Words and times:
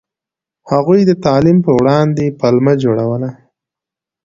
هغوی 0.71 0.99
د 1.05 1.11
تعلیم 1.25 1.57
په 1.65 1.71
وړاندې 1.79 2.35
پلمه 2.39 2.73
جوړوله. 2.83 3.29